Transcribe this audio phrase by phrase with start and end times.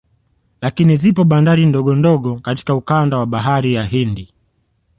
[0.61, 4.33] Lakini zipo bandari ndogo ndogo katika ukanda wa bahari hii ya Hindi